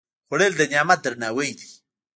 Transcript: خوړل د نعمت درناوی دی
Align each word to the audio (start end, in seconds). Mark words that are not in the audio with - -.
خوړل 0.27 0.53
د 0.57 0.61
نعمت 0.71 0.99
درناوی 1.03 1.51
دی 1.59 1.69